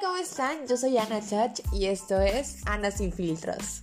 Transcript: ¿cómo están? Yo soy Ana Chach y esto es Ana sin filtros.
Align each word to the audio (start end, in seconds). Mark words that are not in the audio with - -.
¿cómo 0.00 0.16
están? 0.16 0.66
Yo 0.66 0.76
soy 0.76 0.96
Ana 0.96 1.20
Chach 1.20 1.60
y 1.72 1.86
esto 1.86 2.20
es 2.20 2.62
Ana 2.66 2.90
sin 2.90 3.12
filtros. 3.12 3.82